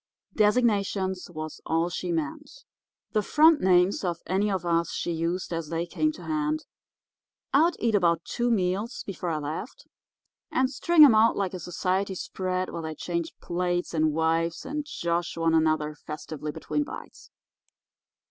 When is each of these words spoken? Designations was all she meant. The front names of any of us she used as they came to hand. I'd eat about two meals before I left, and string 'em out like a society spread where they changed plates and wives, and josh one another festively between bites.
Designations 0.33 1.29
was 1.29 1.61
all 1.63 1.91
she 1.91 2.11
meant. 2.11 2.49
The 3.11 3.21
front 3.21 3.61
names 3.61 4.03
of 4.03 4.17
any 4.25 4.49
of 4.49 4.65
us 4.65 4.91
she 4.91 5.11
used 5.11 5.53
as 5.53 5.69
they 5.69 5.85
came 5.85 6.11
to 6.13 6.23
hand. 6.23 6.65
I'd 7.53 7.75
eat 7.77 7.93
about 7.93 8.25
two 8.25 8.49
meals 8.49 9.03
before 9.05 9.29
I 9.29 9.37
left, 9.37 9.85
and 10.51 10.71
string 10.71 11.05
'em 11.05 11.13
out 11.13 11.37
like 11.37 11.53
a 11.53 11.59
society 11.59 12.15
spread 12.15 12.71
where 12.71 12.81
they 12.81 12.95
changed 12.95 13.39
plates 13.41 13.93
and 13.93 14.11
wives, 14.11 14.65
and 14.65 14.87
josh 14.89 15.37
one 15.37 15.53
another 15.53 15.93
festively 15.93 16.51
between 16.51 16.83
bites. 16.83 17.29